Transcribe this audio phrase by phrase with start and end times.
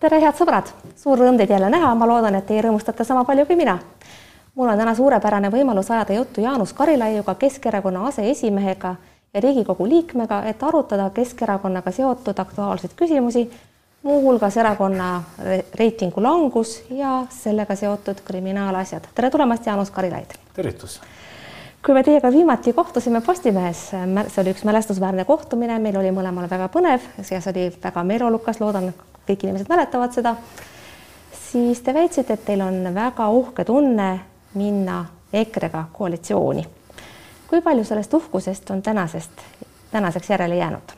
[0.00, 3.44] tere, head sõbrad, suur rõõm teid jälle näha, ma loodan, et teie rõõmustate sama palju
[3.46, 3.78] kui mina.
[4.54, 8.94] mul on täna suurepärane võimalus ajada juttu Jaanus Karilaiuga, Keskerakonna aseesimehega
[9.34, 13.50] ja Riigikogu liikmega, et arutada Keskerakonnaga seotud aktuaalseid küsimusi,
[14.02, 15.22] muuhulgas erakonna
[15.74, 19.12] reitingu langus ja sellega seotud kriminaalasjad.
[19.14, 20.32] tere tulemast, Jaanus Karilaid!
[20.54, 21.00] tervitus!
[21.86, 23.86] kui me teiega viimati kohtusime Postimehes,
[24.28, 28.60] see oli üks mälestusväärne kohtumine, meil oli mõlemal väga põnev ja see oli väga meeleolukas,
[28.60, 28.92] loodan,
[29.28, 30.34] kõik inimesed mäletavad seda,
[31.50, 34.10] siis te väitsite, et teil on väga uhke tunne
[34.54, 36.66] minna EKRE-ga koalitsiooni.
[37.48, 39.30] kui palju sellest uhkusest on tänasest,
[39.90, 40.92] tänaseks järele jäänud?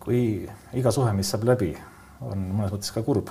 [0.00, 1.76] kui iga suhe, mis saab läbi,
[2.20, 3.30] on mõnes mõttes ka kurb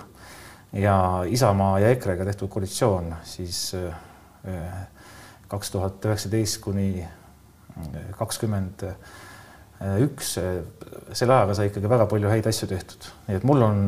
[0.73, 4.87] ja Isamaa ja EKRE-ga tehtud koalitsioon, siis äh,
[5.47, 8.87] kaks tuhat üheksateist kuni äh, kakskümmend
[9.81, 10.37] üks,
[11.15, 13.81] selle ajaga sai ikkagi väga palju häid asju tehtud, nii et mul on,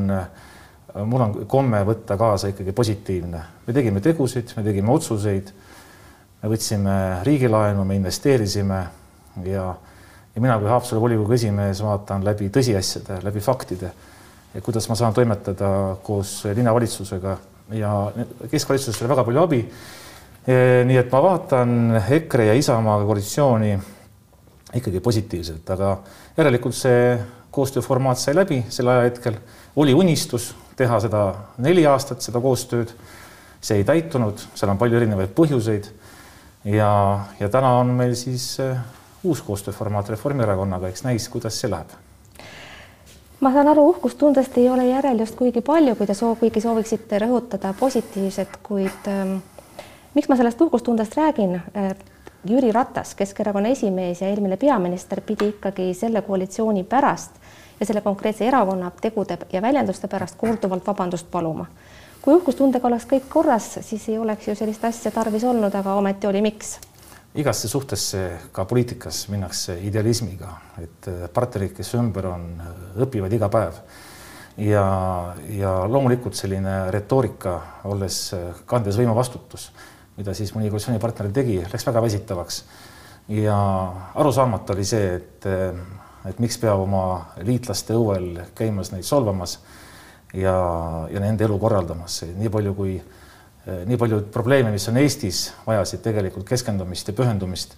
[1.07, 3.43] mul on komme võtta kaasa ikkagi positiivne.
[3.67, 5.51] me tegime tegusid, me tegime otsuseid,
[6.41, 8.81] me võtsime riigilaenu, me investeerisime
[9.47, 9.67] ja,
[10.35, 13.91] ja mina kui Haapsalu volikogu esimees vaatan läbi tõsiasjade, läbi faktide,
[14.63, 15.69] kuidas ma saan toimetada
[16.03, 17.37] koos linnavalitsusega
[17.77, 17.93] ja
[18.51, 19.61] keskvalitsusest oli väga palju abi.
[20.87, 23.73] Nii et ma vaatan EKRE ja Isamaa koalitsiooni
[24.75, 25.97] ikkagi positiivselt, aga
[26.37, 27.17] järelikult see
[27.55, 29.37] koostööformaat sai läbi sel ajahetkel,
[29.79, 31.23] oli unistus teha seda
[31.63, 32.91] neli aastat, seda koostööd.
[33.61, 35.87] see ei täitunud, seal on palju erinevaid põhjuseid.
[36.65, 38.77] ja, ja täna on meil siis äh,
[39.23, 41.95] uus koostööformaat Reformierakonnaga, eks näis, kuidas see läheb
[43.39, 47.19] ma saan aru, uhkustundest ei ole järel just kuigi palju, kui te soov, kuigi sooviksite
[47.21, 49.37] rõhutada positiivset, kuid ähm,
[50.17, 51.59] miks ma sellest uhkustundest räägin?
[52.47, 57.31] Äh, Jüri Ratas, Keskerakonna esimees ja eelmine peaminister pidi ikkagi selle koalitsiooni pärast
[57.79, 61.65] ja selle konkreetse erakonna tegude ja väljenduste pärast korduvalt vabandust paluma.
[62.21, 66.27] kui uhkustundega oleks kõik korras, siis ei oleks ju sellist asja tarvis olnud, aga ometi
[66.27, 66.79] oli, miks?
[67.35, 70.49] igasse suhtesse, ka poliitikas minnakse idealismiga,
[70.81, 72.47] et partnerid, kes ümber on,
[72.97, 73.77] õpivad iga päev
[74.57, 78.33] ja, ja loomulikult selline retoorika, olles
[78.65, 79.71] kandes võimu vastutus
[80.17, 82.63] mida siis mõni koalitsioonipartner tegi, läks väga väsitavaks.
[83.27, 83.57] ja
[84.15, 85.45] arusaamatu oli see, et,
[86.29, 87.03] et miks peab oma
[87.43, 89.57] liitlaste õuel käimas neid solvamas
[90.33, 90.55] ja,
[91.11, 92.95] ja nende elu korraldamas, nii palju kui,
[93.67, 97.77] nii palju probleeme, mis on Eestis, vajasid tegelikult keskendumist ja pühendumist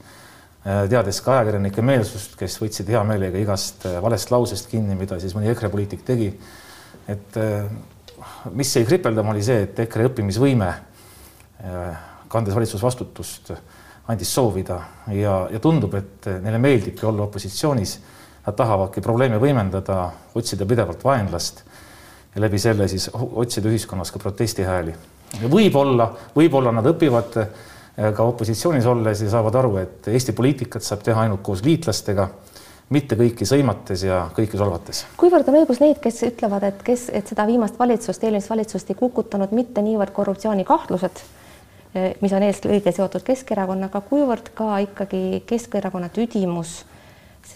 [0.64, 5.50] teades ka ajakirjanike meelsust, kes võtsid hea meelega igast valest lausest kinni, mida siis mõni
[5.54, 6.34] EKRE poliitik tegi.
[7.08, 7.38] et
[8.52, 10.70] mis jäi kripeldama, oli see, et EKRE õppimisvõime
[12.30, 13.52] kandes valitsusvastutust,
[14.10, 14.80] andis soovida
[15.14, 18.00] ja, ja tundub, et neile meeldibki olla opositsioonis.
[18.46, 20.08] Nad tahavadki probleeme võimendada,
[20.40, 21.60] otsida pidevalt vaenlast
[22.36, 24.94] ja läbi selle siis otsida ühiskonnas ka protestihääli.
[25.52, 27.50] võib-olla, võib-olla nad õpivad eh,
[28.16, 32.30] ka opositsioonis olles ja saavad aru, et Eesti poliitikat saab teha ainult koos liitlastega
[32.90, 35.04] mitte kõiki sõimates ja kõiki solvates.
[35.18, 38.98] kuivõrd on õigus neid, kes ütlevad, et kes, et seda viimast valitsust, eelmist valitsust ei
[38.98, 41.22] kukutanud mitte niivõrd korruptsioonikahtlused
[41.94, 46.84] mis on eelkõige seotud Keskerakonnaga, kuivõrd ka ikkagi Keskerakonna tüdimus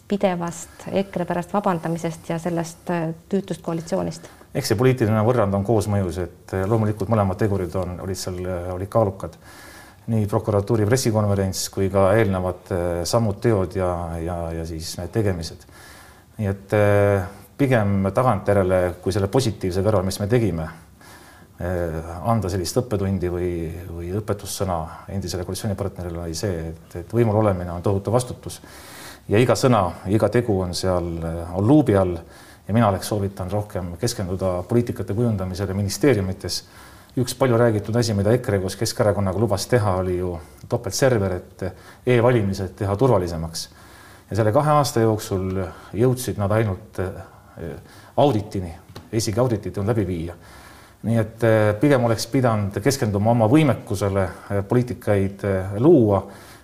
[0.07, 4.29] pidevast EKRE pärast vabandamisest ja sellest eh, tüütust koalitsioonist?
[4.53, 8.41] eks see poliitiline võrrand on koosmõjus, et eh, loomulikult mõlemad tegurid on, olid seal,
[8.73, 9.37] olid kaalukad.
[10.07, 12.73] nii prokuratuuri pressikonverents kui ka eelnevad
[13.07, 15.67] sammud, teod ja, ja, ja siis need tegemised.
[16.37, 16.73] nii et
[17.57, 20.82] pigem tagantjärele kui selle positiivse kõrval, mis me tegime Eh,
[21.63, 23.51] anda sellist õppetundi või,
[23.87, 24.77] või õpetussõna
[25.13, 28.59] endisele koalitsioonipartnerile oli see, et, et võimul olemine on tohutu vastutus
[29.29, 32.15] ja iga sõna, iga tegu on seal, eh, on luubi all
[32.67, 36.63] ja mina oleks soovitanud rohkem keskenduda poliitikate kujundamisele ministeeriumites.
[37.17, 41.63] üks palju räägitud asi, mida EKRE koos Keskerakonnaga lubas teha, oli ju topeltserver, et
[42.05, 43.69] e-valimised teha turvalisemaks.
[44.29, 45.63] ja selle kahe aasta jooksul
[45.93, 46.99] jõudsid nad ainult
[48.17, 48.73] auditini,
[49.11, 50.33] isegi auditit ei olnud läbi viia
[51.03, 56.21] nii et eh, pigem oleks pidanud keskenduma oma võimekusele eh, poliitikaid eh, luua,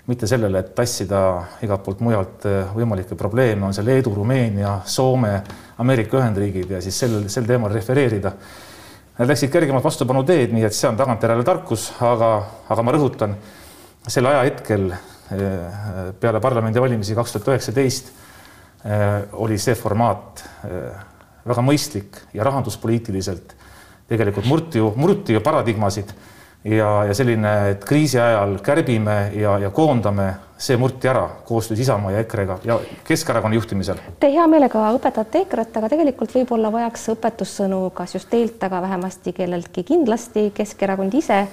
[0.09, 1.19] mitte sellele, et tassida
[1.61, 5.35] igalt poolt mujalt võimalikke probleeme, on see Leedu, Rumeenia, Soome,
[5.83, 8.31] Ameerika Ühendriigid ja siis sel, sel teemal refereerida.
[9.19, 12.31] Nad läksid kergemalt vastupanu teed, nii et see on tagantjärele tarkus, aga,
[12.73, 13.37] aga ma rõhutan,
[14.09, 14.89] sel ajahetkel
[16.17, 18.09] peale parlamendivalimisi kaks tuhat üheksateist
[19.37, 20.41] oli see formaat
[21.45, 23.53] väga mõistlik ja rahanduspoliitiliselt
[24.09, 26.13] tegelikult murti ju, murti ju paradigmasid,
[26.63, 32.11] ja, ja selline, et kriisi ajal kärbime ja, ja koondame, see murti ära koostöös Isamaa
[32.11, 34.01] ja EKRE-ga ja Keskerakonna juhtimisel.
[34.19, 39.33] Te hea meelega õpetate EKRE-t, aga tegelikult võib-olla vajaks õpetussõnu kas just teilt, aga vähemasti
[39.33, 41.47] kelleltki kindlasti Keskerakond ise.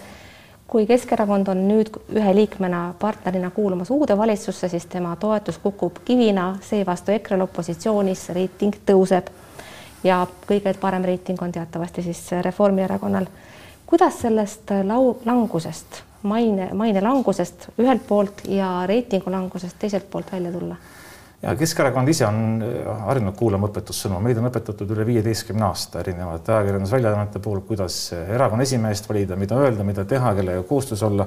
[0.67, 6.57] kui Keskerakond on nüüd ühe liikmena partnerina kuulumas uude valitsusse, siis tema toetus kukub kivina,
[6.61, 9.31] seevastu EKRE-l opositsioonis reiting tõuseb
[10.05, 13.27] ja kõige parem reiting on teatavasti siis Reformierakonnal
[13.87, 20.53] kuidas sellest lau-, langusest, maine, maine langusest ühelt poolt ja reitingu langusest teiselt poolt välja
[20.53, 20.77] tulla?
[21.43, 26.55] ja Keskerakond ise on äh, harjunud kuulama õpetussõnu, meid on õpetatud üle viieteistkümne aasta erinevate
[26.55, 31.27] ajakirjandusväljaannete puhul, kuidas erakonna esimeest valida, mida öelda, mida teha, kellega koostöös olla.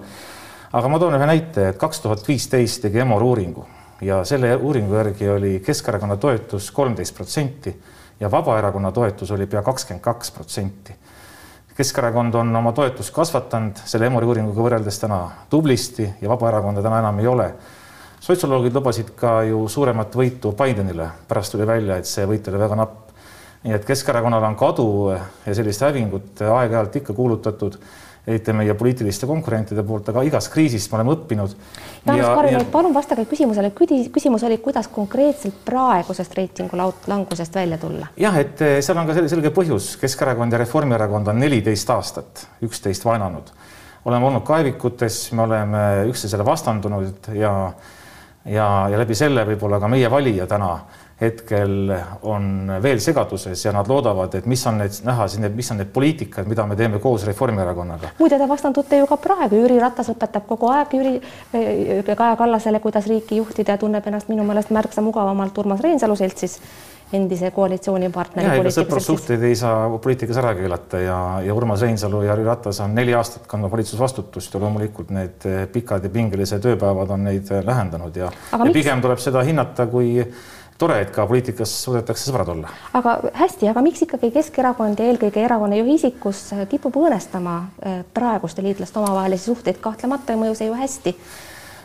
[0.74, 3.68] aga ma toon ühe näite, et kaks tuhat viisteist tegi Emor uuringu
[4.02, 7.76] ja selle uuringu järgi oli Keskerakonna toetus kolmteist protsenti
[8.20, 10.96] ja Vabaerakonna toetus oli pea kakskümmend kaks protsenti
[11.80, 17.22] Keskerakond on oma toetust kasvatanud selle Emori uuringuga võrreldes täna tublisti ja Vabaerakonda täna enam
[17.24, 17.46] ei ole.
[18.20, 22.76] sotsioloogid lubasid ka ju suuremat võitu Bidenile, pärast tuli välja, et see võit oli väga
[22.76, 22.98] napp.
[23.64, 24.90] nii et Keskerakonnal on kadu
[25.46, 27.80] ja sellist hävingut aeg-ajalt ikka kuulutatud
[28.28, 31.56] eriti meie poliitiliste konkurentide poolt, aga igast kriisist me oleme õppinud.
[32.06, 38.12] Taanis Karilaid, palun vastage küsimusele, küsimus oli, kuidas konkreetselt praegusest reitingu langusest välja tulla?
[38.20, 43.06] jah, et eh, seal on ka selge põhjus, Keskerakond ja Reformierakond on neliteist aastat üksteist
[43.06, 43.54] vaenanud.
[44.06, 47.54] oleme olnud kaevikutes, me oleme üksteisele vastandunud ja
[48.46, 50.74] ja, ja läbi selle võib-olla ka meie valija täna
[51.22, 51.92] hetkel
[52.32, 55.92] on veel segaduses ja nad loodavad, et mis on need näha siin, mis on need
[55.94, 58.14] poliitikad, mida me teeme koos Reformierakonnaga.
[58.20, 62.80] muide, te vastandute ju ka praegu, Jüri Ratas õpetab kogu aeg Jüri eh, Kaja Kallasele,
[62.80, 66.60] kuidas riiki juhtida ja tunneb ennast minu meelest märksa mugavamalt Urmas Reinsalu seltsis
[67.14, 68.72] endise koalitsioonipartneri.
[68.72, 73.16] sõprussuhteid ei saa poliitikas ära keelata ja, ja Urmas Reinsalu ja Jüri Ratas on neli
[73.18, 78.72] aastat kandnud valitsusvastutust ja loomulikult need pikad ja pingelised ööpäevad on neid lähendanud ja, ja
[78.72, 80.14] pigem tuleb seda hinnata kui
[80.80, 82.72] tore, et ka poliitikas suudetakse sõbrad olla.
[82.98, 88.64] aga hästi, aga miks ikkagi Keskerakond ja eelkõige erakonna juhi isikus kipub õõnestama äh, praeguste
[88.66, 91.16] liitlaste omavahelisi suhteid, kahtlemata ei mõju see ju hästi,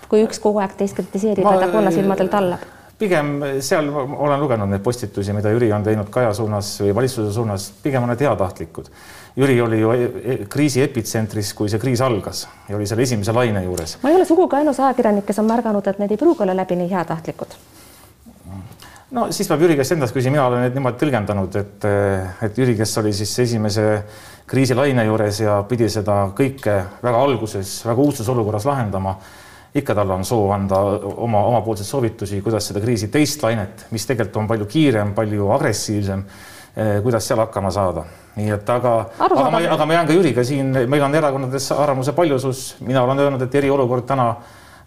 [0.08, 4.82] kui üks kogu aeg teist kritiseerib ja ta konnasilmadel tallab pigem seal olen lugenud neid
[4.85, 8.88] postitusi, mida Jüri on teinud Kaja suunas või valitsuse suunas, pigem on need heatahtlikud.
[9.35, 13.35] Jüri oli ju e-, e-, kriisi epitsentris, kui see kriis algas ja oli selle esimese
[13.35, 13.99] laine juures.
[14.02, 16.87] ma ei ole sugugi ainus ajakirjanik, kes on märganud, et need ei pruugi olla läbini
[16.90, 17.58] heatahtlikud
[19.14, 21.87] no siis peab Jüri käest endast küsima, mina olen neid niimoodi tõlgendanud, et,
[22.46, 23.87] et Jüri, kes oli siis esimese
[24.50, 29.14] kriisilaine juures ja pidi seda kõike väga alguses, väga uudses olukorras lahendama,
[29.75, 30.81] ikka tal on soov anda
[31.11, 36.26] oma, omapoolseid soovitusi, kuidas seda kriisi teist lainet, mis tegelikult on palju kiirem, palju agressiivsem,
[36.76, 38.05] eh, kuidas seal hakkama saada.
[38.34, 42.12] nii et aga, aga ma, aga ma jään ka Jüriga siin, meil on erakondades arvamuse
[42.12, 44.32] paljusus, mina olen öelnud, et eriolukord täna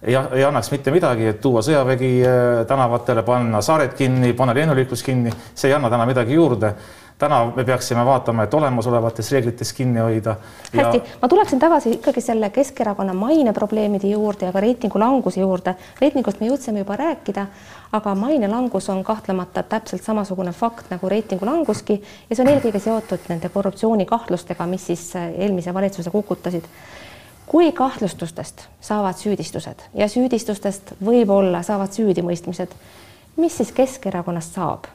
[0.02, 5.04] ei, ei annaks mitte midagi, et tuua sõjavägi äh, tänavatele, panna saared kinni, panna lennuliiklus
[5.04, 6.74] kinni, see ei anna täna midagi juurde.
[7.18, 10.36] täna me peaksime vaatama, et olemasolevatest reeglitest kinni hoida.
[10.74, 15.42] hästi ja..., ma tuleksin tagasi ikkagi selle Keskerakonna maine probleemide juurde ja ka reitingu languse
[15.42, 15.76] juurde.
[16.02, 17.48] reitingust me jõudsime juba rääkida,
[17.92, 22.80] aga maine langus on kahtlemata täpselt samasugune fakt nagu reitingu languski ja see on eelkõige
[22.80, 26.70] seotud nende korruptsioonikahtlustega, mis siis äh, eelmise valitsuse kukutasid
[27.48, 32.74] kui kahtlustustest saavad süüdistused ja süüdistustest võib-olla saavad süüdimõistmised,
[33.40, 34.88] mis siis Keskerakonnast saab?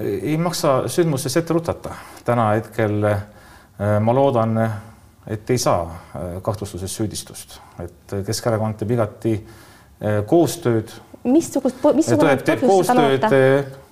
[0.00, 1.94] ei maksa sündmustest ette rutata.
[2.24, 3.22] täna hetkel äh,
[4.00, 4.60] ma loodan,
[5.26, 10.94] et ei saa äh, kahtlustusest süüdistust, et Keskerakond teeb igati äh, koostööd.
[11.24, 13.26] missugust, missugune teeb koostööd,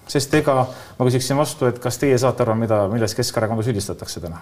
[0.09, 0.61] sest ega
[0.99, 4.39] ma küsiksin vastu, et kas teie saate aru, mida, milles Keskerakonda süüdistatakse täna?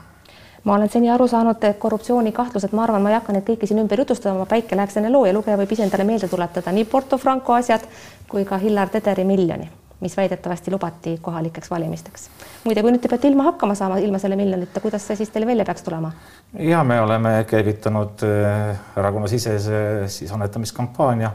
[0.66, 3.80] Ma olen seni aru saanud, et korruptsioonikahtlused, ma arvan, ma ei hakka neid kõiki siin
[3.84, 7.18] ümber jutustama, päike läheks enne loo ja lugeja võib ise endale meelde tuletada nii Porto
[7.22, 7.84] Franco asjad
[8.28, 9.68] kui ka Hillar Tederi miljoni,
[10.02, 12.28] mis väidetavasti lubati kohalikeks valimisteks.
[12.64, 15.46] muide, kui nüüd te peate ilma hakkama saama, ilma selle miljonita, kuidas see siis teile
[15.46, 16.10] välja peaks tulema?
[16.58, 21.30] ja me oleme käivitanud äh, erakonnasisese siis annetamiskampaania,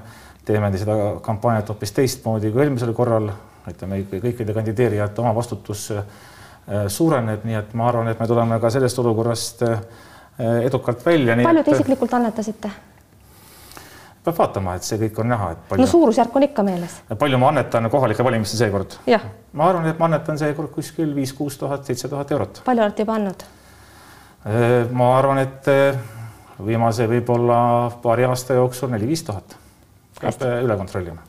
[0.45, 3.31] teeme seda kampaaniat hoopis teistmoodi kui eelmisel korral,
[3.69, 6.03] ütleme kõikide kandideerijate oma vastutus Äh,
[6.87, 9.81] suureneb, nii et ma arvan, et me tuleme ka sellest olukorrast äh,
[10.65, 11.35] edukalt välja.
[11.43, 12.71] palju te isiklikult annetasite?
[14.21, 15.81] peab vaatama, et see kõik on näha, et palju.
[15.81, 16.99] no suurusjärk on ikka meeles.
[17.19, 18.99] palju ma annetan kohalike valimiste seekord?
[19.53, 22.61] ma arvan, et ma annetan seekord kuskil viis-kuus tuhat, seitse tuhat eurot.
[22.65, 23.47] palju olete juba andnud?
[24.45, 25.71] Äh, ma arvan, et
[26.65, 27.57] viimase võib-olla
[28.03, 29.57] paari aasta jooksul neli-viis tuhat.
[30.21, 31.23] Peab äh, üle kontrollima.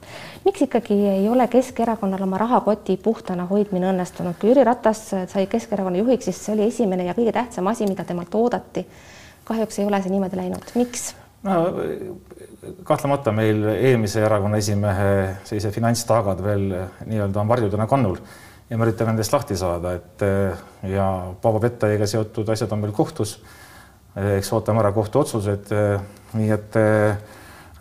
[0.44, 6.02] miks ikkagi ei ole Keskerakonnal oma rahakoti puhtana hoidmine õnnestunud, kui Jüri Ratas sai Keskerakonna
[6.02, 8.86] juhiks, siis see oli esimene ja kõige tähtsam asi, mida temalt oodati.
[9.44, 11.12] kahjuks ei ole see niimoodi läinud, miks?
[11.42, 11.58] no
[12.86, 15.10] kahtlemata meil eelmise erakonna esimehe
[15.44, 16.68] sellise finantstaagad veel
[17.06, 18.20] nii-öelda on varjudena kannul
[18.70, 20.22] ja me üritame nendest lahti saada, et
[20.88, 21.08] ja
[21.42, 23.40] Paavo Pettaiga seotud asjad on meil kohtus.
[24.14, 25.72] eks ootame ära kohtuotsused,
[26.38, 27.16] nii et Äh,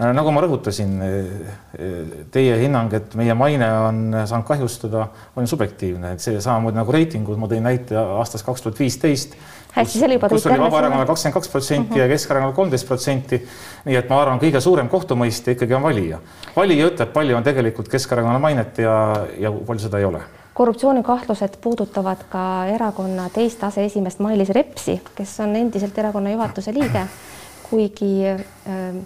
[0.01, 6.24] nagu ma rõhutasin, äh, teie hinnang, et meie maine on saanud kahjustada, on subjektiivne, et
[6.24, 9.38] see samamoodi nagu reitingud, ma tõin näite aastast kaks tuhat viisteist.
[9.75, 10.29] juba.
[10.29, 12.13] kus oli Vabaerakonnal kakskümmend kaks protsenti ja mhm.
[12.13, 13.41] Keskerakonnal kolmteist protsenti.
[13.86, 16.20] nii et ma arvan, kõige suurem kohtumõistja ikkagi on valija.
[16.55, 20.22] valija ütleb, palju on tegelikult Keskerakonna mainet ja, ja palju seda ei ole
[20.53, 27.05] korruptsioonikahtlused puudutavad ka erakonna teist aseesimeest Mailis Repsi, kes on endiselt erakonna juhatuse liige,
[27.70, 29.00] kuigi äh,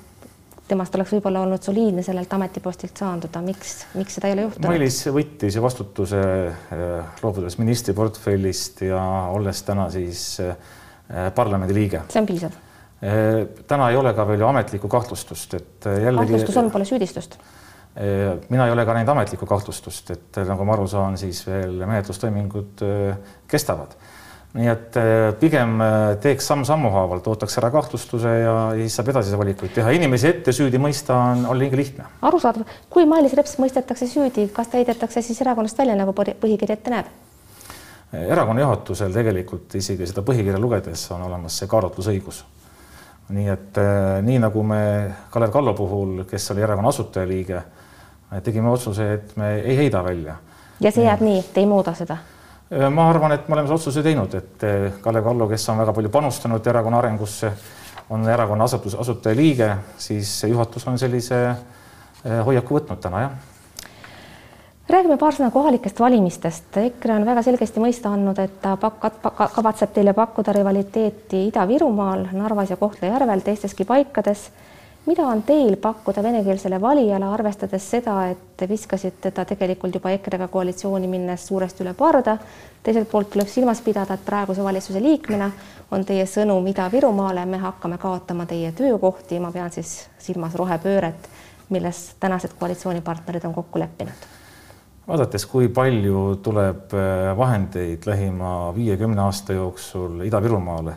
[0.68, 4.70] temast oleks võib-olla olnud soliidne sellelt ametipostilt saanduda, miks, miks seda ei ole juhtunud?
[4.72, 9.02] Mailis võttis vastutuse eh, loobudes ministriportfellist ja
[9.34, 10.56] olles täna siis eh,
[11.36, 12.06] parlamendi liige.
[12.14, 12.58] see on piisav?
[13.06, 16.34] Eh, täna ei ole ka veel ju ametlikku kahtlustust, et jällegi.
[16.34, 17.40] kahtlustus on, pole süüdistust
[18.52, 22.82] mina ei ole ka näinud ametlikku kahtlustust, et nagu ma aru saan, siis veel menetlustoimingud
[23.48, 23.94] kestavad
[24.56, 29.38] nii et äh, pigem äh, teeks samm-sammu haavalt, ootaks ära kahtlustuse ja siis saab edasisi
[29.40, 29.92] valikuid teha.
[29.98, 32.08] inimesi ette süüdi mõista on, on liiga lihtne.
[32.24, 36.94] arusaadav, kui Mailis Reps mõistetakse süüdi, kas ta heidetakse siis erakonnast välja, nagu põhikiri ette
[36.94, 37.10] näeb?
[38.16, 42.46] erakonna juhatusel tegelikult isegi seda põhikirja lugedes on olemas see kaalutlusõigus.
[43.36, 44.80] nii et äh, nii nagu me
[45.34, 47.60] Kalev Kallo puhul, kes oli erakonna asutajaliige,
[48.44, 50.38] tegime otsuse, et me ei heida välja.
[50.80, 52.22] ja see jääb nii, te ei muuda seda?
[52.72, 55.84] Äh, ma arvan, et me oleme see otsuse teinud, et äh, Kalev Kallo, kes on
[55.84, 57.52] väga palju panustanud erakonna arengusse,
[58.10, 59.68] on erakonna asutus, asutaja liige,
[60.02, 63.52] siis juhatus on sellise äh, hoiaku võtnud täna, jah
[64.90, 66.78] räägime paar sõna kohalikest valimistest.
[66.78, 69.08] EKRE on väga selgesti mõista andnud, et ta pak-,
[69.54, 74.50] kavatseb teile pakkuda rivaliteeti Ida-Virumaal, Narvas ja Kohtla-Järvel, teisteski paikades
[75.06, 80.48] mida on teil pakkuda venekeelsele valijale, arvestades seda, et te viskasite ta tegelikult juba EKRE-ga
[80.52, 82.38] koalitsiooni minnes suuresti üle parda.
[82.84, 85.52] teiselt poolt tuleb silmas pidada, et praeguse valitsuse liikmena
[85.92, 91.30] on teie sõnum Ida-Virumaale, me hakkame kaotama teie töökohti, ma pean siis silmas rohepööret,
[91.70, 94.34] milles tänased koalitsioonipartnerid on kokku leppinud
[95.08, 96.94] vaadates, kui palju tuleb
[97.38, 100.96] vahendeid lähima viiekümne aasta jooksul Ida-Virumaale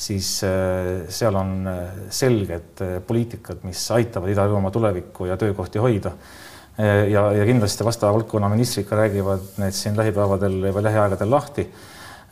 [0.00, 1.80] siis äh, seal on äh,
[2.12, 6.16] selged äh, poliitikad, mis aitavad Ida-Virumaa tulevikku ja töökohti hoida.
[6.80, 11.66] ja, ja kindlasti vastava valdkonna ministrid ka räägivad need siin lähipäevadel või lähiaegadel lahti.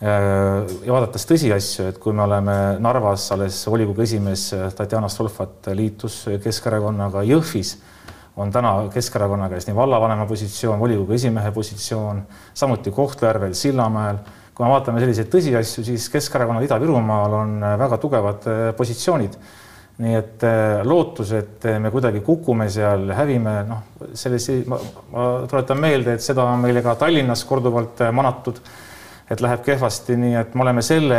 [0.00, 4.46] ja vaadates tõsiasju, et kui me oleme Narvas alles volikogu esimees
[4.78, 7.74] Tatjana Stolfat liitus Keskerakonnaga Jõhvis
[8.40, 12.22] on täna Keskerakonna käes nii vallavanema positsioon, volikogu esimehe positsioon,
[12.54, 14.22] samuti Kohtla-Järvel, Sillamäel
[14.58, 19.38] kui me vaatame selliseid tõsiasju, siis Keskerakonnal Ida-Virumaal on äh, väga tugevad äh, positsioonid.
[19.98, 23.80] nii et äh, lootus, et me kuidagi kukume seal, hävime, noh,
[24.14, 24.78] sellise, ma,
[25.50, 28.60] tuletan meelde, et seda on meile ka Tallinnas korduvalt manatud
[29.30, 31.18] et läheb kehvasti, nii et me oleme selle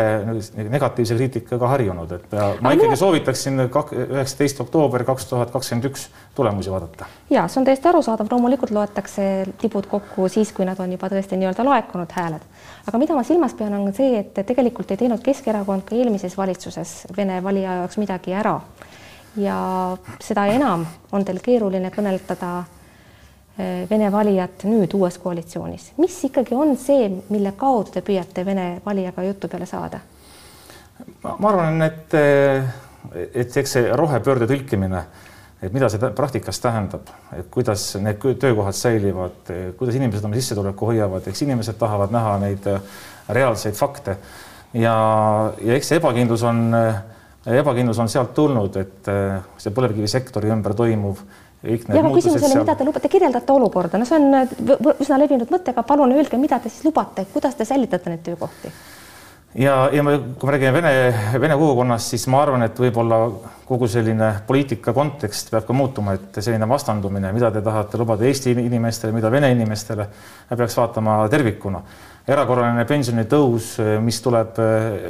[0.69, 6.71] negatiivse kriitikaga harjunud, et ja ma ikkagi soovitaksin üheksateist oktoober kaks tuhat kakskümmend üks tulemusi
[6.73, 7.05] vaadata.
[7.29, 9.27] ja see on täiesti arusaadav, loomulikult loetakse
[9.61, 12.47] tipud kokku siis, kui nad on juba tõesti nii-öelda laekunud hääled.
[12.87, 16.95] aga mida ma silmas pean, on see, et tegelikult ei teinud Keskerakond ka eelmises valitsuses
[17.17, 18.59] Vene valija jaoks midagi ära.
[19.37, 19.59] ja
[20.19, 22.63] seda enam on teil keeruline kõneldada
[23.89, 25.89] Vene valijat nüüd uues koalitsioonis.
[25.97, 29.99] mis ikkagi on see, mille kaudu te püüate Vene valijaga jutu peale saada?
[31.23, 32.15] ma arvan, et,
[33.33, 35.01] et eks see rohepöörde tõlkimine,
[35.63, 41.27] et mida see praktikas tähendab, et kuidas need töökohad säilivad, kuidas inimesed oma sissetuleku hoiavad,
[41.27, 42.67] eks inimesed tahavad näha neid
[43.29, 44.17] reaalseid fakte
[44.73, 44.95] ja,
[45.59, 46.63] ja eks see ebakindlus on,
[47.59, 49.11] ebakindlus on sealt tulnud, et
[49.59, 51.23] see põlevkivisektori ümber toimuv
[51.63, 54.53] ja aga küsimus oli, mida te lubate, kirjeldate olukorda, no see on äh,
[55.03, 58.71] üsna levinud mõte, aga palun öelge, mida te siis lubate, kuidas te säilitate neid töökohti?
[59.59, 60.93] ja, ja me, kui me räägime vene,
[61.41, 63.19] vene kogukonnast, siis ma arvan, et võib-olla
[63.67, 68.55] kogu selline poliitika kontekst peab ka muutuma, et selline vastandumine, mida te tahate lubada Eesti
[68.55, 70.07] inimestele, mida Vene inimestele,
[70.55, 71.83] peaks vaatama tervikuna.
[72.29, 74.59] erakorraline pensionitõus, mis tuleb,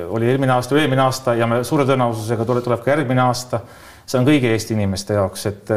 [0.10, 3.60] oli eelmine aasta või eelmine aasta ja me suure tõenäosusega tuleb, tuleb ka järgmine aasta.
[4.06, 5.72] see on kõigi Eesti inimeste jaoks, et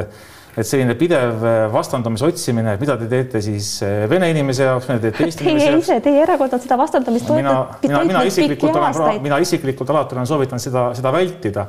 [0.53, 4.91] et selline pidev äh, vastandumise otsimine, et mida te teete siis äh, vene inimese jaoks,
[4.91, 5.89] mida te teete Eesti inimese jaoks.
[5.89, 7.81] Teie ise, teie erakond on seda vastandamist toetanud.
[7.83, 11.67] mina, mina, mina isiklikult olen, mina isiklikult alati olen soovitanud seda, seda vältida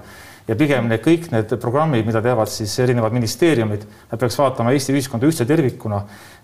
[0.47, 4.95] ja pigem need kõik need programmid, mida teevad siis erinevad ministeeriumid, nad peaks vaatama Eesti
[4.95, 6.01] ühiskonda ühtse tervikuna,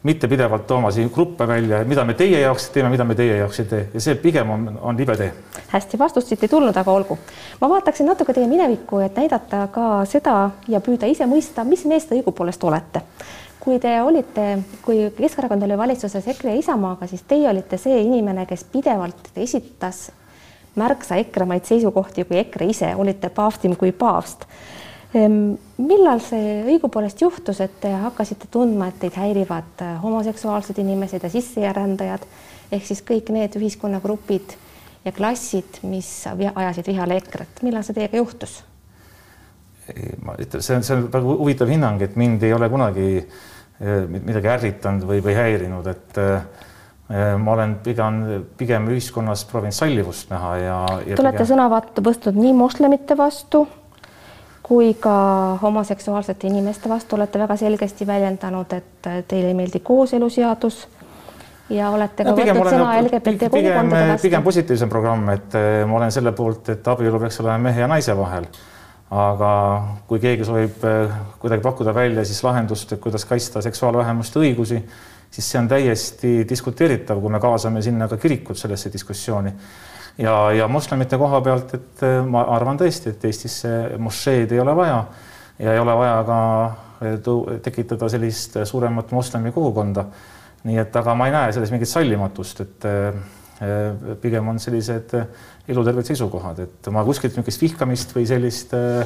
[0.08, 3.60] mitte pidevalt tooma siin gruppe välja, mida me teie jaoks teeme, mida me teie jaoks
[3.64, 5.34] ei tee ja see pigem on, on libe tee.
[5.74, 7.20] hästi, vastust siit ei tulnud, aga olgu.
[7.62, 10.38] ma vaataksin natuke teie minevikku, et näidata ka seda
[10.68, 13.04] ja püüda ise mõista, mis mees te õigupoolest olete
[13.60, 14.46] kui te olite,
[14.86, 20.08] kui Keskerakond oli valitsuses EKRE Isamaaga, siis teie olite see inimene, kes pidevalt esitas
[20.80, 24.46] märksa ekremaid seisukohti kui EKRE ise, olite paavstim kui paavst.
[25.18, 31.26] Ehm, millal see õigupoolest juhtus, et te hakkasite tundma, et teid häirivad äh, homoseksuaalsed inimesed
[31.26, 32.26] ja sisserändajad
[32.72, 34.56] ehk siis kõik need ühiskonnagrupid
[35.06, 38.60] ja klassid, mis ajasid vihale EKRE-t, millal see teiega juhtus?
[40.22, 44.04] ma ütlen, see on, see on väga huvitav hinnang, et mind ei ole kunagi äh,
[44.06, 46.68] midagi ärritanud või, või häirinud, et äh,
[47.10, 48.20] ma olen pigem,
[48.58, 51.16] pigem ühiskonnas proovinud sallivust näha ja, ja.
[51.16, 51.48] Te olete pigem...
[51.56, 53.64] sõnavõttu võtnud nii moslemite vastu
[54.70, 55.14] kui ka
[55.62, 60.84] homoseksuaalsete inimeste vastu, olete väga selgesti väljendanud, et teile ei meeldi kooseluseadus
[61.74, 64.28] ja olete ka no, võtnud sõna LGBT kogukondade vastu.
[64.28, 67.90] pigem positiivsem programm, et äh, ma olen selle poolt, et abielu peaks olema mehe ja
[67.90, 68.46] naise vahel.
[69.10, 69.52] aga
[70.06, 74.84] kui keegi soovib äh, kuidagi pakkuda välja siis lahendust, et kuidas kaitsta seksuaalvähemuste õigusi
[75.32, 79.54] siis see on täiesti diskuteeritav, kui me kaasame sinna ka kirikud sellesse diskussiooni.
[80.18, 84.76] ja, ja moslemite koha pealt, et äh, ma arvan tõesti, et Eestisse mošeed ei ole
[84.76, 85.04] vaja
[85.60, 90.06] ja ei ole vaja ka äh, tekitada sellist suuremat moslemi kogukonda.
[90.64, 93.22] nii et, aga ma ei näe selles mingit sallimatust, et äh,
[94.22, 95.14] pigem on sellised
[95.70, 99.06] eluterved seisukohad, et ma kuskilt niisugust vihkamist või sellist äh,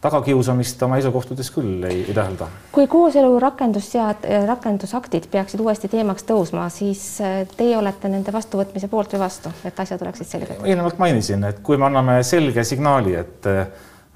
[0.00, 2.48] tagakiusamist oma seisukohtades küll ei, ei tähelda.
[2.72, 9.12] kui kooselu rakendussead-, rakendusaktid peaksid uuesti teemaks tõusma, siis äh, teie olete nende vastuvõtmise poolt
[9.14, 10.62] või vastu, et asjad oleksid selged?
[10.64, 13.50] eelnevalt mainisin, et kui me anname selge signaali, et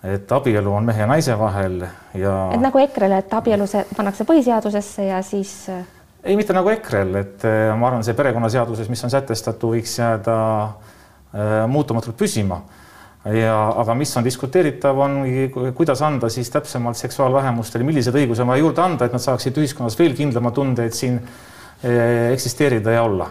[0.05, 1.79] et abielu on mehe ja naise vahel
[2.21, 5.85] ja et nagu EKRE-le, et abielu see pannakse põhiseadusesse ja siis äh,
[6.25, 10.39] ei, mitte nagu EKRE-l, et äh, ma arvan, see perekonnaseaduses, mis on sätestatud, võiks jääda
[11.67, 12.61] muutumatult püsima
[13.33, 18.65] ja aga mis on diskuteeritav, ongi, kuidas anda siis täpsemalt seksuaalvähemustele, millised õigused on vaja
[18.65, 23.31] juurde anda, et nad saaksid ühiskonnas veel kindlama tunde, et siin eh, eksisteerida ja olla.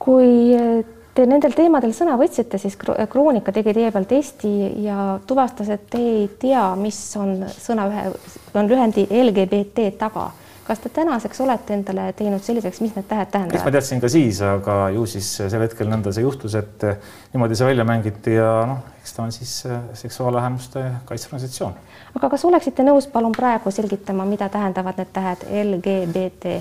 [0.00, 0.82] kui eh,
[1.14, 4.52] te nendel teemadel sõna võtsite, siis Kroonika tegi teie peal testi
[4.84, 8.06] ja tuvastas, et te ei tea, mis on sõna ühe,
[8.54, 10.30] on lühendi LGBT taga
[10.70, 13.58] kas te tänaseks olete endale teinud selliseks, mis need tähed tähendavad?
[13.58, 16.84] eks ma teadsin ka siis, aga ju siis sel hetkel nõnda see juhtus, et
[17.32, 21.74] niimoodi see välja mängiti ja noh, eks ta on siis äh, seksuaalvähemuste kaitseorganisatsioon.
[22.20, 26.54] aga kas oleksite nõus palun praegu selgitama, mida tähendavad need tähed LGBT?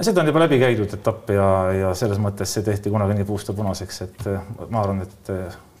[0.00, 1.50] seda on juba läbi käidud etapp ja,
[1.82, 5.34] ja selles mõttes see tehti kunagi nii puust ja punaseks, et äh, ma arvan, et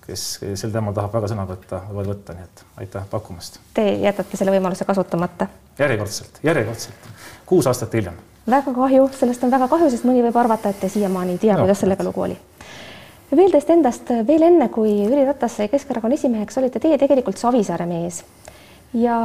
[0.06, 3.60] kes sel teemal tahab väga sõna võtta, võivad võtta, nii et aitäh pakkumast.
[3.74, 5.48] Te jätate selle võimaluse kasutamata?
[5.78, 7.08] järjekordselt, järjekordselt
[7.46, 8.16] kuus aastat hiljem.
[8.50, 11.54] väga kahju, sellest on väga kahju, sest mõni võib arvata, et te siiamaani ei tea
[11.56, 12.36] no,, kuidas sellega lugu oli.
[13.36, 17.86] veel teist endast, veel enne, kui Jüri Ratas sai Keskerakonna esimeheks, olite teie tegelikult Savisaare
[17.86, 18.22] mees.
[18.94, 19.16] ja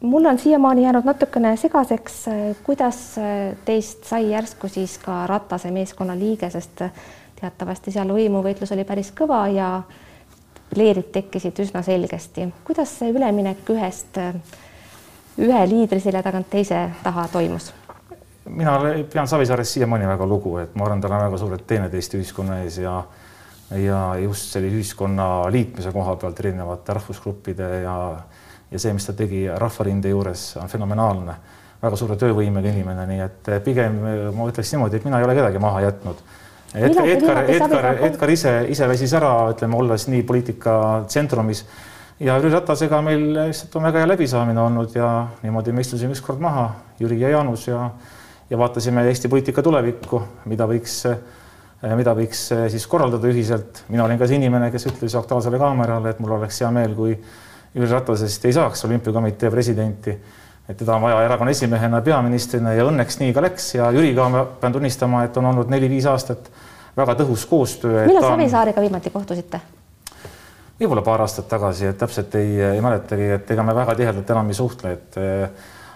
[0.00, 2.24] mul on siiamaani jäänud natukene segaseks,
[2.66, 3.00] kuidas
[3.64, 6.84] teist sai järsku siis ka Ratase meeskonna liige, sest
[7.40, 9.70] teatavasti seal võimuvõitlus oli päris kõva ja
[10.76, 12.48] leerid tekkisid üsna selgesti.
[12.64, 14.18] kuidas see üleminek ühest
[15.40, 17.72] ühe liidri selja tagant teise taha toimus?
[18.50, 18.78] mina
[19.12, 22.62] pean Savisaarest siiamaani väga lugu, et ma arvan, tal on väga suured teened Eesti ühiskonna
[22.64, 23.02] ees ja
[23.78, 27.96] ja just selle ühiskonna liitmise koha pealt erinevate rahvusgruppide ja
[28.70, 31.34] ja see, mis ta tegi Rahvarinde juures, on fenomenaalne,
[31.82, 33.98] väga suure töövõimega inimene, nii et pigem
[34.36, 36.22] ma ütleks niimoodi, et mina ei ole kedagi maha jätnud.
[36.74, 40.74] Edgar, Edgar, Edgar, Edgar ise, ise väsis ära, ütleme, olles nii poliitika
[41.08, 41.64] tsentrumis.
[42.20, 45.08] Ja Jüri Ratasega meil lihtsalt on väga hea läbisaamine olnud ja
[45.42, 46.68] niimoodi me istusime ükskord maha,
[47.00, 47.88] Jüri ja Jaanus ja
[48.50, 51.04] ja vaatasime Eesti poliitika tulevikku, mida võiks,
[51.96, 53.84] mida võiks siis korraldada ühiselt.
[53.88, 57.14] mina olin ka see inimene, kes ütles Aktuaalsele Kaamerale, et mul oleks hea meel, kui
[57.74, 60.16] Jüri Ratasest ei saaks olümpiakomitee presidenti,
[60.70, 64.44] et teda on vaja erakonna esimehena, peaministrina ja õnneks nii ka läks ja Jüriga ma
[64.60, 66.50] pean tunnistama, et on olnud neli-viis aastat
[66.96, 68.06] väga tõhus koostöö.
[68.06, 69.60] millal Savisaarega viimati kohtusite?
[70.80, 74.48] võib-olla paar aastat tagasi, et täpselt ei, ei mäletagi, et ega me väga tihedalt enam
[74.48, 75.18] ei suhtle, et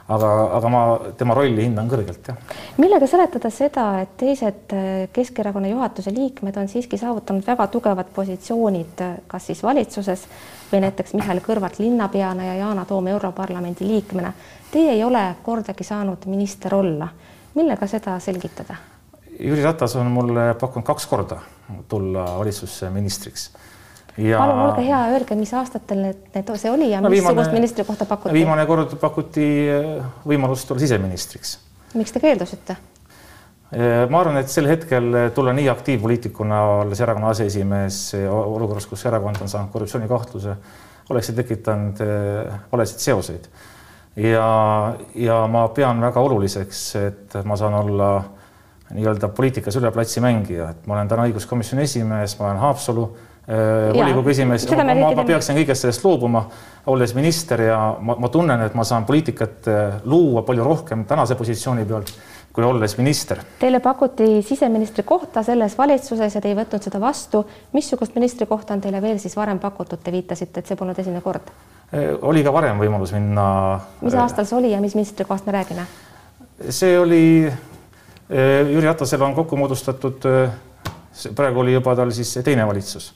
[0.08, 0.80] aga, aga ma
[1.18, 2.56] tema rolli hindan kõrgelt, jah.
[2.80, 9.00] millega seletada seda, et teised eh, Keskerakonna juhatuse liikmed on siiski saavutanud väga tugevad positsioonid,
[9.00, 10.26] eh, kas siis valitsuses
[10.72, 14.32] või näiteks Mihhail Kõlvart linnapeana ja Yana Toom Europarlamendi liikmena.
[14.72, 17.08] Teie ei ole kordagi saanud minister olla.
[17.54, 18.74] millega seda selgitada?
[19.38, 21.38] Jüri Ratas on mulle pakkunud kaks korda
[21.88, 23.50] tulla valitsusse ministriks
[24.18, 28.06] ja palun olge hea, öelge, mis aastatel need, need, see oli ja no, missugust ministrikohta
[28.06, 28.34] pakuti?
[28.36, 29.94] viimane kord pakuti äh,
[30.28, 31.56] võimalust tulla siseministriks.
[31.98, 32.76] miks te keeldusite?
[33.74, 38.00] Äh, ma arvan, et sel hetkel tulla nii aktiivpoliitikuna, olles erakonna aseesimees
[38.30, 40.56] olukorras, kus erakond on saanud korruptsioonikahtluse,
[41.10, 42.00] oleks see tekitanud
[42.70, 43.50] valesid seoseid.
[44.22, 44.46] ja,
[45.18, 48.14] ja ma pean väga oluliseks, et ma saan olla
[48.94, 53.30] nii-öelda poliitikas üle platsi mängija, et ma olen täna õiguskomisjoni esimees, ma olen Haapsalu äh,
[53.46, 56.44] volikogu esimees, ma, ma, ma peaksin kõigest sellest loobuma,
[56.92, 61.36] olles minister ja ma, ma tunnen, et ma saan poliitikat äh, luua palju rohkem tänase
[61.36, 62.14] positsiooni pealt
[62.54, 63.40] kui olles minister.
[63.58, 67.42] Teile pakuti siseministri kohta selles valitsuses ja te ei võtnud seda vastu.
[67.72, 71.52] missugust ministrikohta on teile veel siis varem pakutud, te viitasite, et see polnud esimene kord?
[71.92, 73.46] Äh, oli ka varem võimalus minna.
[74.00, 75.86] mis aastal see oli ja mis ministrikohast me räägime?
[76.70, 77.24] see oli
[78.30, 80.52] Äh, Jüri Ratasel on kokku moodustatud, äh,
[81.36, 83.12] praegu oli juba tal siis teine valitsus.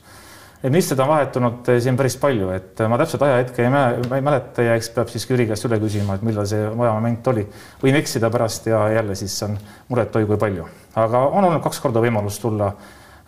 [0.62, 3.74] Ministrid on vahetunud äh, siin päris palju, et ma täpselt ajahetke ei,
[4.18, 7.46] ei mäleta ja eks peab siis Jüri käest üle küsima, et millal see ajamoment oli.
[7.82, 10.66] võin eksida pärast ja jälle siis on muret oi kui palju,
[10.96, 12.72] aga on olnud kaks korda võimalus tulla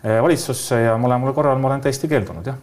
[0.01, 2.57] valitsusse ja mõlemal korral ma olen täiesti keeldunud, jah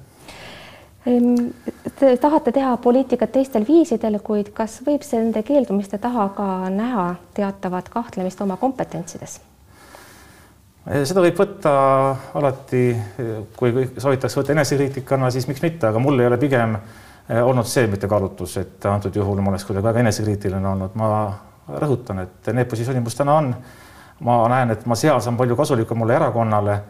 [1.98, 7.06] Te tahate teha poliitikat teistel viisidel, kuid kas võib nende keeldumiste taha ka näha
[7.38, 9.38] teatavat kahtlemist oma kompetentsides?
[10.88, 11.72] Seda võib võtta
[12.38, 12.84] alati,
[13.56, 17.86] kui soovitakse võtta enesekriitikana, siis miks mitte, aga mul ei ole pigem eh, olnud see
[17.90, 21.10] mitte kaalutlus, et antud juhul ma oleks kuidagi väga enesekriitiline olnud, ma
[21.68, 23.52] rõhutan, et need positsioonid, mis täna on,
[24.24, 26.80] ma näen, et ma seal saan palju kasulikum mulle erakonnale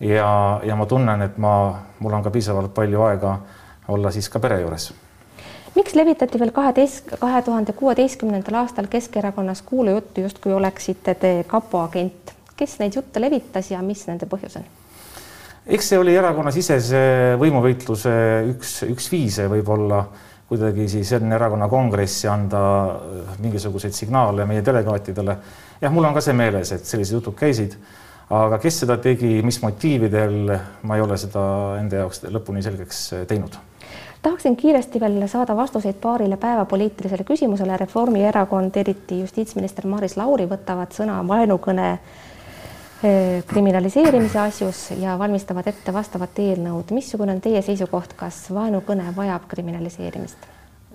[0.00, 1.52] ja, ja ma tunnen, et ma,
[1.98, 3.38] mul on ka piisavalt palju aega
[3.88, 4.92] olla siis ka pere juures.
[5.74, 12.34] miks levitati veel kaheteist, kahe tuhande kuueteistkümnendal aastal Keskerakonnas kuulujuttu, justkui oleksite te kapo agent,
[12.58, 14.66] kes neid jutte levitas ja mis nende põhjus on?
[15.66, 17.02] eks see oli erakonnasisese
[17.40, 18.16] võimuvõitluse
[18.54, 20.02] üks, üks viise võib-olla
[20.48, 22.60] kuidagi siis enne erakonna kongressi anda
[23.38, 25.38] mingisuguseid signaale meie delegaatidele.
[25.80, 27.76] jah, mul on ka see meeles, et sellised jutud käisid
[28.34, 30.52] aga kes seda tegi, mis motiividel,
[30.84, 31.42] ma ei ole seda
[31.80, 33.56] enda jaoks lõpuni selgeks teinud.
[34.22, 37.76] tahaksin kiiresti veel saada vastuseid paarile päevapoliitilisele küsimusele.
[37.76, 41.98] Reformierakond, eriti justiitsminister Maris Lauri võtavad sõna vaenukõne
[43.46, 46.90] kriminaliseerimise asjus ja valmistavad ette vastavat eelnõud.
[46.90, 50.48] missugune on teie seisukoht, kas vaenukõne vajab kriminaliseerimist?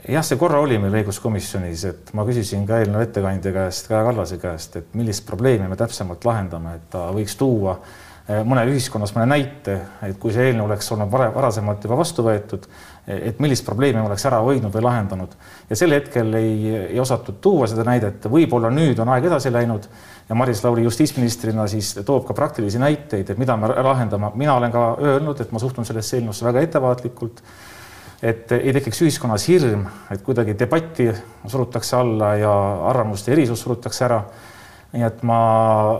[0.10, 4.40] jah, see korra oli meil õiguskomisjonis, et ma küsisin ka eelnõu ettekandja käest, Kaja Kallase
[4.42, 9.26] käest, et millist probleemi me täpsemalt lahendame, et ta võiks tuua eh, mõne ühiskonnas mõne
[9.34, 9.74] näite,
[10.08, 12.68] et kui see eelnõu oleks olnud vare, varasemalt juba vastu võetud,
[13.08, 15.34] et millist probleemi oleks ära hoidnud või lahendanud.
[15.70, 16.54] Ja sel hetkel ei,
[16.94, 19.90] ei osatud tuua seda näidet, võib-olla nüüd on aeg edasi läinud
[20.30, 24.72] ja Maris Lauri justiitsministrina siis toob ka praktilisi näiteid, et mida me lahendama, mina olen
[24.72, 27.44] ka öelnud, et ma suhtun sellesse eelnõusse väga ettevaatlikult
[28.24, 29.84] et ei tekiks ühiskonnas hirm,
[30.14, 31.10] et kuidagi debatti
[31.52, 32.54] surutakse alla ja
[32.88, 34.22] arvamuste erisus surutakse ära
[34.94, 35.38] nii et ma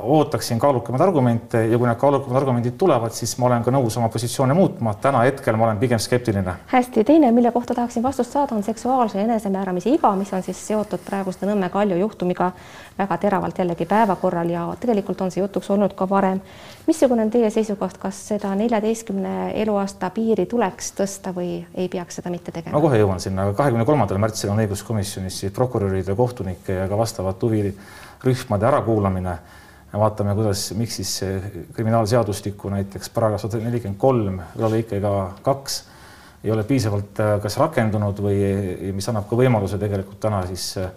[0.04, 4.10] ootaksin kaalukamaid argumente ja kui need kaalukamad argumendid tulevad, siis ma olen ka nõus oma
[4.14, 4.94] positsioone muutma.
[5.02, 6.54] täna hetkel ma olen pigem skeptiline.
[6.68, 11.02] hästi, teine, mille kohta tahaksin vastust saada, on seksuaalse enesemääramise iga, mis on siis seotud
[11.10, 12.52] praeguste Nõmme Kalju juhtumiga
[12.98, 16.42] väga teravalt jällegi päevakorral ja tegelikult on see jutuks olnud ka varem.
[16.88, 22.30] missugune on teie seisukoht, kas seda neljateistkümne eluaasta piiri tuleks tõsta või ei peaks seda
[22.30, 22.78] mitte tegema?
[22.78, 27.74] ma kohe jõuan sinna, kahekümne kolmandal märtsil on õiguskomisjonis prokuröride, kohtunike ja ka vastavat huvi
[28.24, 29.38] rühmade ärakuulamine.
[29.94, 31.20] vaatame, kuidas, miks siis
[31.74, 35.12] kriminaalseadustiku näiteks paragrahv sada nelikümmend kolm, ülalõikega
[35.46, 35.84] kaks
[36.44, 38.38] ei ole piisavalt äh, kas rakendunud või
[38.96, 40.90] mis annab ka võimaluse tegelikult täna siis äh,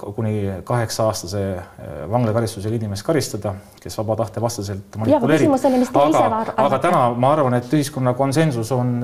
[0.00, 5.52] kuni kaheksa aastase äh, vanglakaristusega inimest karistada, kes vaba tahte vastaselt manipuleerib.
[5.92, 8.96] aga, aga täna ma arvan, et ühiskonna konsensus on,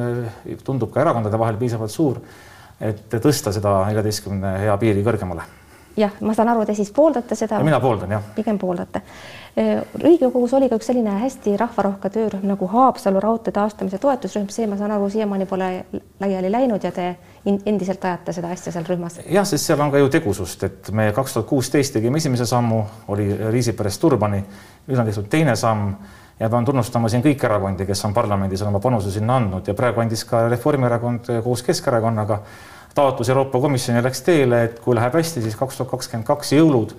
[0.65, 2.21] tundub ka erakondade vahel piisavalt suur,
[2.81, 5.60] et tõsta seda neljateistkümne hea piiri kõrgemale
[5.97, 7.61] jah, ma saan aru, te siis pooldate seda.
[7.65, 8.23] mina pooldan jah.
[8.35, 9.03] pigem pooldate.
[10.03, 14.79] riigikogus oli ka üks selline hästi rahvarohke töörühm nagu Haapsalu raudtee taastamise toetusrühm, see, ma
[14.79, 15.71] saan aru, siiamaani pole
[16.21, 17.09] laiali läinud ja te
[17.45, 19.21] endiselt ajate seda asja seal rühmas.
[19.27, 22.85] jah, sest seal on ka ju tegusust, et me kaks tuhat kuusteist tegime esimese sammu,
[23.09, 24.43] oli Riisiperest Turbani,
[24.87, 25.95] nüüd on tehtud teine samm
[26.41, 30.01] ja pean tunnustama siin kõiki erakondi, kes on parlamendis oma panuse sinna andnud ja praegu
[30.01, 32.41] andis ka Reformierakond koos Keskerakonnaga
[33.01, 36.95] taotlus Euroopa Komisjoni läks teele, et kui läheb hästi, siis kaks tuhat kakskümmend kaks jõulud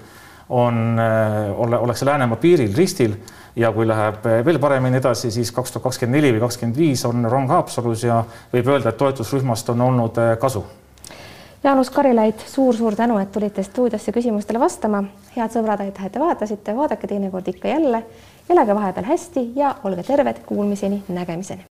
[0.49, 3.15] on, äh, ole, ollakse Läänemaa piiril ristil
[3.55, 7.25] ja kui läheb veel paremini edasi, siis kaks tuhat kakskümmend neli või kakskümmend viis on
[7.29, 10.63] rong Haapsalus ja võib öelda, et toetusrühmast on olnud äh, kasu.
[11.63, 15.03] Jaanus Karilaid suur,, suur-suur tänu, et tulite stuudiosse küsimustele vastama.
[15.35, 18.03] head sõbrad, aitäh, et te vaatasite, vaadake teinekord ikka jälle,
[18.49, 21.59] elage vahepeal hästi ja olge terved, kuulmiseni, nägemiseni.